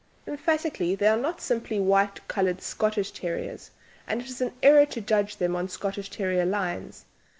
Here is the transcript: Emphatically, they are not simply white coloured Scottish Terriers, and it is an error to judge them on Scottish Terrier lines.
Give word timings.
Emphatically, 0.25 0.95
they 0.95 1.05
are 1.05 1.15
not 1.15 1.39
simply 1.41 1.79
white 1.79 2.27
coloured 2.27 2.59
Scottish 2.59 3.11
Terriers, 3.11 3.69
and 4.07 4.19
it 4.19 4.27
is 4.31 4.41
an 4.41 4.51
error 4.63 4.87
to 4.87 4.99
judge 4.99 5.37
them 5.37 5.55
on 5.55 5.69
Scottish 5.69 6.09
Terrier 6.09 6.43
lines. 6.43 7.05